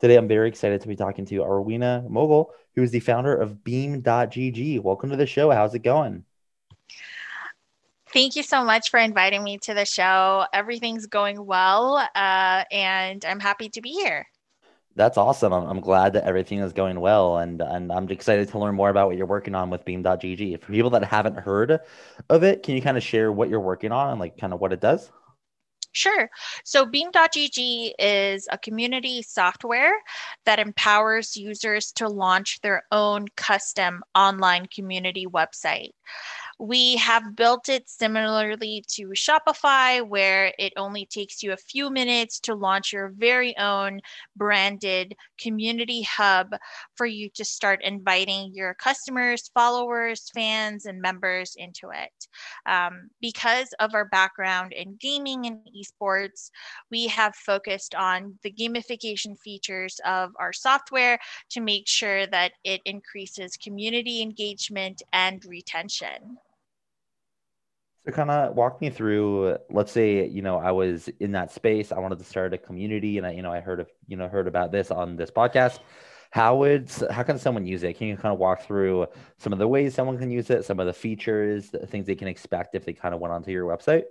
[0.00, 3.64] Today, I'm very excited to be talking to Arweena Mogul, who is the founder of
[3.64, 4.80] Beam.gg.
[4.80, 5.50] Welcome to the show.
[5.50, 6.24] How's it going?
[8.12, 10.46] Thank you so much for inviting me to the show.
[10.52, 14.28] Everything's going well, uh, and I'm happy to be here.
[14.94, 15.52] That's awesome.
[15.52, 18.90] I'm, I'm glad that everything is going well, and and I'm excited to learn more
[18.90, 20.60] about what you're working on with Beam.gg.
[20.60, 21.80] For people that haven't heard
[22.30, 24.60] of it, can you kind of share what you're working on and like kind of
[24.60, 25.10] what it does?
[25.98, 26.30] Sure.
[26.64, 29.94] So Beam.gg is a community software
[30.44, 35.90] that empowers users to launch their own custom online community website.
[36.60, 42.40] We have built it similarly to Shopify, where it only takes you a few minutes
[42.40, 44.00] to launch your very own
[44.34, 46.56] branded community hub
[46.96, 52.26] for you to start inviting your customers, followers, fans, and members into it.
[52.66, 56.50] Um, because of our background in gaming and esports,
[56.90, 62.80] we have focused on the gamification features of our software to make sure that it
[62.84, 66.38] increases community engagement and retention.
[68.08, 71.92] So kind of walk me through, let's say, you know, I was in that space,
[71.92, 74.28] I wanted to start a community and I, you know, I heard of, you know,
[74.28, 75.80] heard about this on this podcast.
[76.30, 77.98] How would, how can someone use it?
[77.98, 80.80] Can you kind of walk through some of the ways someone can use it, some
[80.80, 83.66] of the features, the things they can expect if they kind of went onto your
[83.66, 84.04] website?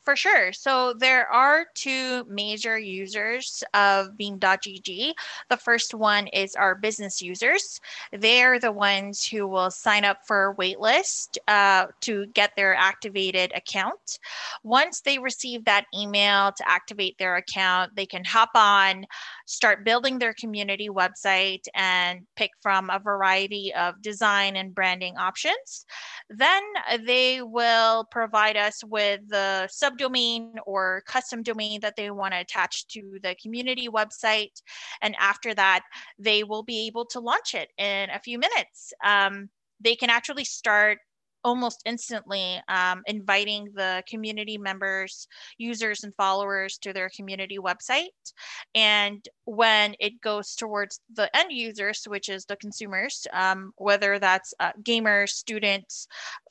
[0.00, 0.52] For sure.
[0.52, 5.12] So there are two major users of Beam.gg.
[5.48, 7.80] The first one is our business users.
[8.12, 13.52] They're the ones who will sign up for a waitlist uh, to get their activated
[13.54, 14.18] account.
[14.62, 19.06] Once they receive that email to activate their account, they can hop on,
[19.46, 25.86] start building their community website, and pick from a variety of design and branding options.
[26.30, 26.62] Then
[27.04, 32.86] they will provide us with the subdomain or custom domain that they want to attach
[32.88, 34.60] to the community website.
[35.02, 35.82] And after that,
[36.18, 38.92] they will be able to launch it in a few minutes.
[39.04, 39.50] Um,
[39.80, 40.98] they can actually start
[41.44, 45.28] almost instantly um, inviting the community members,
[45.58, 48.08] users, and followers to their community website.
[48.74, 54.54] And when it goes towards the end users, which is the consumers, um, whether that's
[54.58, 56.08] uh, gamers, students,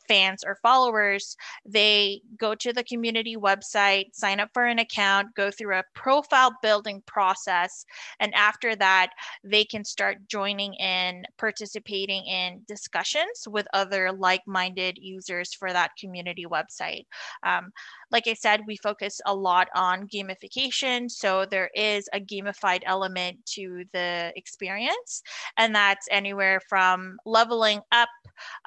[0.07, 5.51] fans or followers, they go to the community website, sign up for an account, go
[5.51, 7.85] through a profile building process.
[8.19, 9.11] And after that,
[9.43, 15.91] they can start joining in, participating in discussions with other like minded users for that
[15.99, 17.05] community website.
[17.43, 17.71] Um,
[18.11, 21.09] like I said, we focus a lot on gamification.
[21.09, 25.23] So there is a gamified element to the experience,
[25.57, 28.09] and that's anywhere from leveling up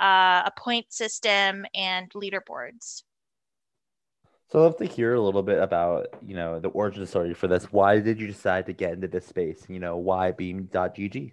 [0.01, 3.03] uh, a point system and leaderboards.
[4.49, 7.49] So I'd love to hear a little bit about, you know, the origin story for
[7.49, 7.73] this.
[7.73, 9.65] Why did you decide to get into this space?
[9.69, 11.33] You know, why beam.gg?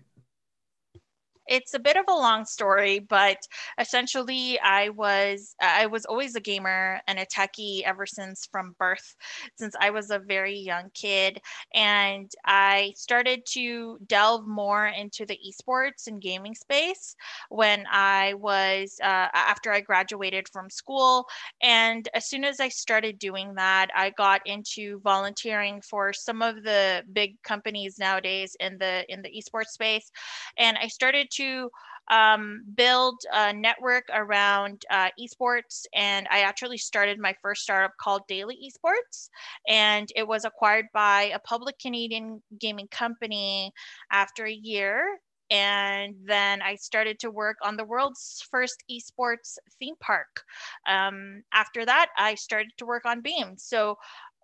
[1.48, 3.38] It's a bit of a long story, but
[3.80, 9.16] essentially I was I was always a gamer and a techie ever since from birth,
[9.58, 11.40] since I was a very young kid.
[11.74, 17.16] And I started to delve more into the esports and gaming space
[17.50, 21.28] when I was uh, after I graduated from school.
[21.62, 26.64] And as soon as I started doing that, I got into volunteering for some of
[26.64, 30.12] the big companies nowadays in the in the esports space,
[30.58, 31.70] and I started to
[32.12, 35.86] um, build a network around uh, esports.
[35.94, 39.30] And I actually started my first startup called Daily Esports.
[39.68, 43.72] And it was acquired by a public Canadian gaming company
[44.12, 45.20] after a year
[45.54, 50.42] and then I started to work on the world's first esports theme park.
[50.88, 53.54] Um, after that, I started to work on Beam.
[53.58, 53.98] So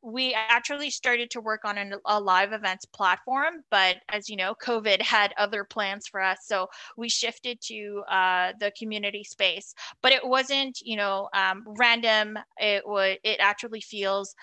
[0.04, 4.56] we actually started to work on an, a live events platform, but as you know,
[4.64, 6.68] COVID had other plans for us, so
[6.98, 9.74] we shifted to uh, the community space.
[10.02, 12.38] But it wasn't, you know, um, random.
[12.58, 13.20] It would.
[13.24, 14.34] It actually feels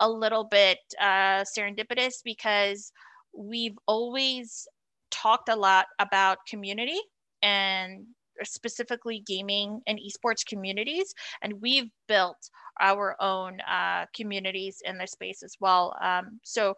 [0.00, 2.92] a little bit uh, serendipitous because
[3.34, 4.66] we've always
[5.10, 7.00] talked a lot about community
[7.42, 8.06] and
[8.44, 12.50] specifically gaming and esports communities and we've built
[12.80, 15.96] our own uh, communities in the space as well.
[16.00, 16.74] Um, so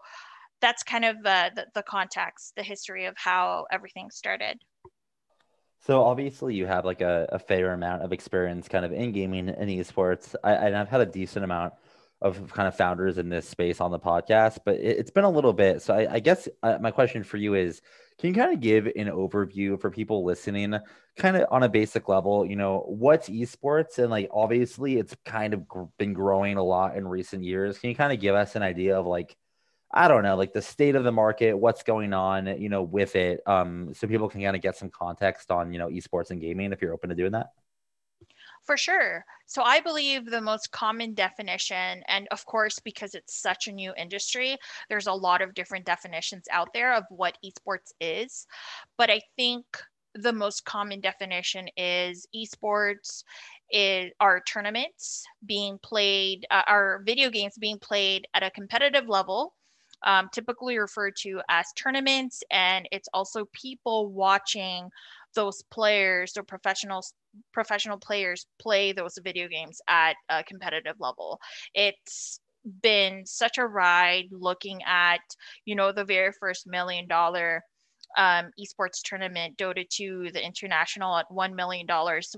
[0.61, 4.59] that's kind of uh, the, the context the history of how everything started.
[5.81, 9.51] So obviously you have like a, a fair amount of experience kind of in gaming
[9.51, 10.35] and esports.
[10.43, 11.75] I, and i've had a decent amount
[12.25, 15.31] of kind of founders in this space on the podcast but it, has been a
[15.31, 17.81] little bit so i, I guess uh, my question for you is
[18.19, 20.79] can you kind of give an overview for people listening,
[21.17, 23.99] kind of on a basic level, you know, what's esports?
[23.99, 27.79] And like, obviously, it's kind of gr- been growing a lot in recent years.
[27.79, 29.37] Can you kind of give us an idea of like,
[29.93, 33.17] I don't know, like the state of the market, what's going on, you know, with
[33.17, 36.41] it, um, so people can kind of get some context on, you know, esports and
[36.41, 37.49] gaming if you're open to doing that?
[38.65, 39.25] For sure.
[39.47, 43.93] So I believe the most common definition, and of course, because it's such a new
[43.97, 44.57] industry,
[44.89, 48.47] there's a lot of different definitions out there of what esports is.
[48.97, 49.67] But I think
[50.15, 53.25] the most common definition is esports
[53.71, 59.55] is are tournaments being played, uh, are video games being played at a competitive level.
[60.07, 64.91] Um, typically referred to as tournaments, and it's also people watching
[65.35, 67.13] those players or professionals
[67.53, 71.41] professional players play those video games at a competitive level.
[71.75, 72.41] It's
[72.83, 75.21] been such a ride looking at,
[75.65, 77.63] you know, the very first million dollar
[78.17, 81.87] um, esports tournament, Dota 2, the international at $1 million,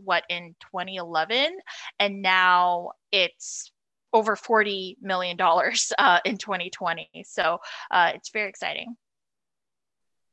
[0.05, 1.57] what, in 2011?
[2.01, 3.71] And now it's
[4.13, 7.09] over $40 million uh, in 2020.
[7.27, 7.59] So
[7.91, 8.97] uh, it's very exciting.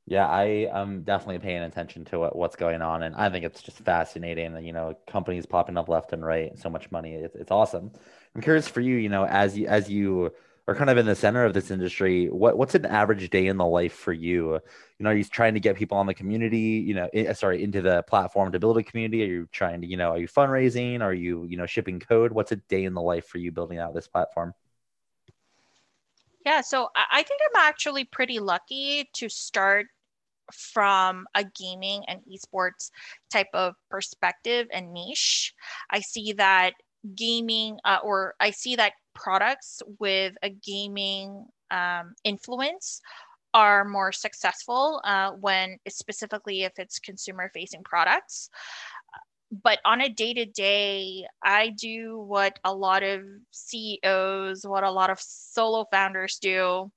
[0.06, 3.62] Yeah, I am definitely paying attention to what, what's going on, and I think it's
[3.62, 4.64] just fascinating.
[4.66, 7.14] You know, companies popping up left and right, so much money.
[7.16, 7.92] It's, it's awesome.
[8.36, 8.98] I'm curious for you.
[8.98, 10.34] You know, as you as you
[10.68, 13.56] are kind of in the center of this industry, what what's an average day in
[13.58, 14.54] the life for you?
[14.56, 14.60] You
[15.00, 16.84] know, are you trying to get people on the community?
[16.86, 19.24] You know, in, sorry, into the platform to build a community?
[19.24, 21.02] Are you trying to, you know, are you fundraising?
[21.02, 22.34] Are you, you know, shipping code?
[22.34, 24.54] What's a day in the life for you building out this platform?
[26.46, 29.88] Yeah, so I think I'm actually pretty lucky to start
[30.54, 32.92] from a gaming and esports
[33.32, 35.54] type of perspective and niche.
[35.92, 36.74] I see that
[37.16, 43.02] gaming, uh, or I see that products with a gaming um, influence
[43.54, 48.50] are more successful uh, when specifically if it's consumer facing products
[49.62, 53.22] but on a day to day, I do what a lot of
[53.52, 56.92] CEOs, what a lot of solo founders do.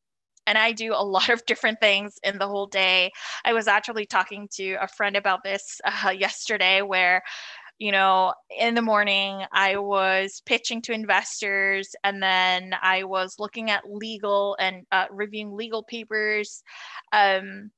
[0.47, 3.11] And I do a lot of different things in the whole day.
[3.45, 7.23] I was actually talking to a friend about this uh, yesterday, where
[7.79, 13.71] you know, in the morning, I was pitching to investors, and then I was looking
[13.71, 16.63] at legal and uh, reviewing legal papers.
[17.13, 17.71] Um,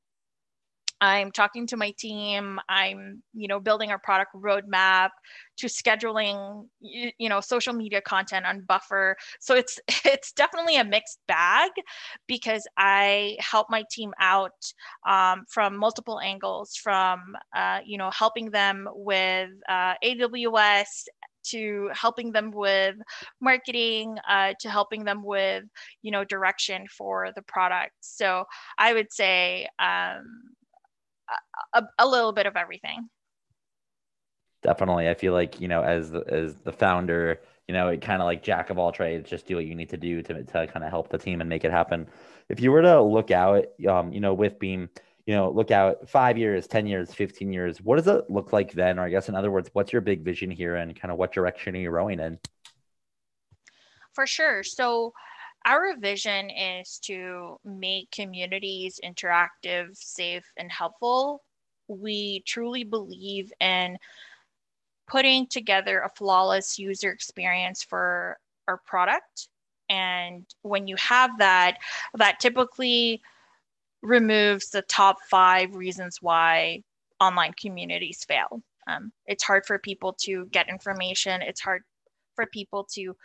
[1.01, 2.59] I'm talking to my team.
[2.69, 5.11] I'm, you know, building our product roadmap
[5.59, 9.17] to scheduling, you, you know, social media content on Buffer.
[9.41, 11.71] So it's it's definitely a mixed bag
[12.27, 14.53] because I help my team out
[15.07, 21.07] um, from multiple angles, from uh, you know, helping them with uh, AWS
[21.45, 22.97] to helping them with
[23.41, 25.65] marketing uh, to helping them with
[26.03, 28.45] you know direction for the product so
[28.77, 30.25] i would say um,
[31.75, 33.09] a, a little bit of everything.
[34.63, 35.09] Definitely.
[35.09, 38.27] I feel like you know as the, as the founder you know it kind of
[38.27, 40.85] like jack of all trades just do what you need to do to, to kind
[40.85, 42.09] of help the team and make it happen.
[42.49, 44.89] If you were to look out um you know with beam
[45.27, 48.73] you know look out five years 10 years 15 years what does it look like
[48.73, 48.99] then?
[48.99, 51.33] Or i guess in other words what's your big vision here and kind of what
[51.33, 52.39] direction are you rowing in?
[54.15, 54.65] For sure.
[54.65, 55.13] So
[55.67, 61.43] our vision is to make communities interactive, safe, and helpful.
[61.89, 63.99] We truly believe in
[65.07, 69.49] putting together a flawless user experience for our product.
[69.89, 71.79] And when you have that,
[72.15, 73.23] that typically
[74.03, 76.83] removes the top five reasons why
[77.21, 78.63] online communities fail.
[78.87, 81.43] Um, it's hard for people to get information.
[81.43, 81.83] It's hard
[82.35, 83.17] for people to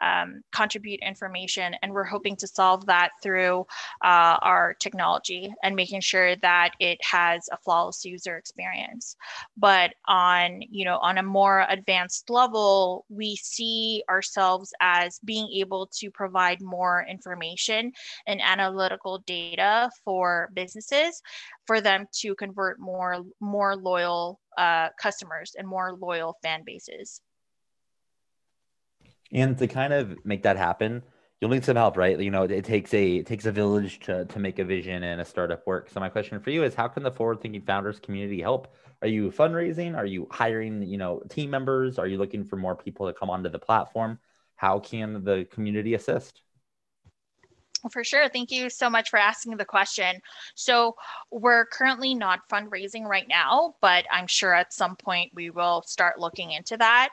[0.00, 1.74] um, contribute information.
[1.82, 3.66] And we're hoping to solve that through
[4.04, 9.16] uh, our technology and making sure that it has a flawless user experience.
[9.56, 15.88] But on, you know, on a more advanced level, we see ourselves as being able
[15.98, 17.92] to provide more information
[18.26, 21.22] and analytical data for businesses
[21.66, 27.20] for them to convert more more loyal uh, customers and more loyal fan bases.
[29.32, 31.02] And to kind of make that happen,
[31.40, 32.18] you'll need some help, right?
[32.18, 35.20] You know, it takes a it takes a village to to make a vision and
[35.20, 35.90] a startup work.
[35.90, 38.74] So my question for you is how can the forward thinking founders community help?
[39.00, 39.96] Are you fundraising?
[39.96, 41.98] Are you hiring, you know, team members?
[41.98, 44.18] Are you looking for more people to come onto the platform?
[44.56, 46.42] How can the community assist?
[47.90, 48.28] For sure.
[48.28, 50.20] Thank you so much for asking the question.
[50.54, 50.94] So,
[51.32, 56.20] we're currently not fundraising right now, but I'm sure at some point we will start
[56.20, 57.08] looking into that.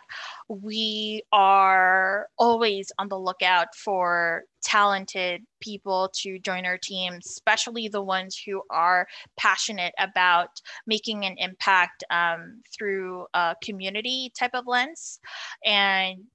[0.47, 8.01] We are always on the lookout for talented people to join our team, especially the
[8.01, 9.07] ones who are
[9.37, 10.49] passionate about
[10.85, 15.19] making an impact um, through a community type of lens.
[15.65, 16.25] And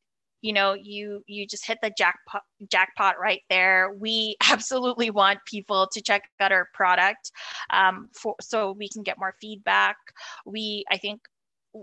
[0.44, 3.94] you know you you just hit the jackpot jackpot right there.
[3.98, 7.32] We absolutely want people to check out our product
[7.70, 9.96] um, for so we can get more feedback.
[10.44, 11.22] We i think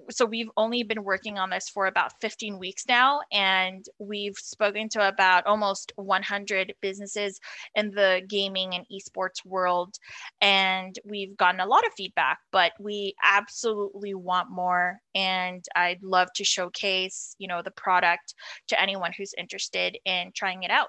[0.10, 4.88] so we've only been working on this for about 15 weeks now and we've spoken
[4.90, 7.40] to about almost 100 businesses
[7.76, 9.96] in the gaming and esports world
[10.40, 16.28] and we've gotten a lot of feedback but we absolutely want more and i'd love
[16.36, 18.34] to showcase you know the product
[18.68, 20.88] to anyone who's interested in trying it out.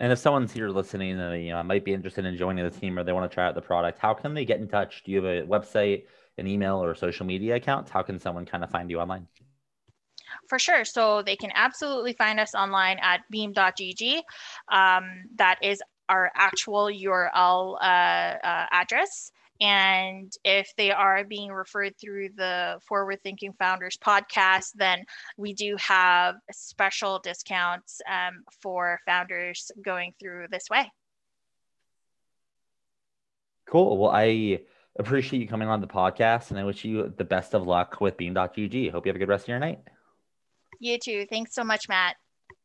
[0.00, 2.98] And if someone's here listening and you know might be interested in joining the team
[2.98, 5.02] or they want to try out the product how can they get in touch?
[5.04, 6.04] Do you have a website
[6.38, 9.26] an email or social media accounts, how can someone kind of find you online?
[10.48, 10.84] For sure.
[10.84, 14.22] So they can absolutely find us online at beam.gg.
[14.68, 19.30] Um, that is our actual URL uh, uh, address.
[19.60, 25.04] And if they are being referred through the Forward Thinking Founders podcast, then
[25.36, 30.90] we do have special discounts um, for founders going through this way.
[33.66, 33.98] Cool.
[33.98, 34.60] Well, I
[34.98, 38.16] appreciate you coming on the podcast and I wish you the best of luck with
[38.16, 38.90] beam.gg.
[38.90, 39.80] Hope you have a good rest of your night.
[40.80, 41.26] You too.
[41.28, 42.16] Thanks so much, Matt.